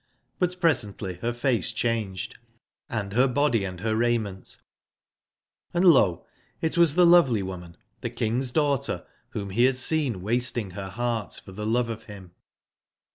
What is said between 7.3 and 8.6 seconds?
wo man, the King's